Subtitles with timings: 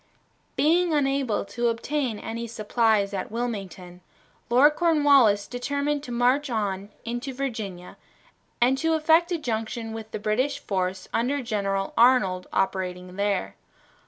[0.55, 4.01] Being unable to obtain any supplies at Wilmington,
[4.49, 7.97] Lord Cornwallis determined to march on into Virginia
[8.59, 13.55] and to effect a junction with the British force under General Arnold operating there.